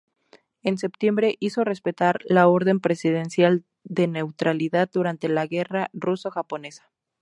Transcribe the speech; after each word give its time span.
En 0.63 0.79
septiembre, 0.79 1.35
hizo 1.39 1.63
respetar 1.63 2.21
la 2.25 2.47
orden 2.47 2.79
presidencial 2.79 3.65
de 3.83 4.07
neutralidad 4.07 4.89
durante 4.91 5.29
la 5.29 5.45
guerra 5.45 5.91
ruso-japonesa. 5.93 6.91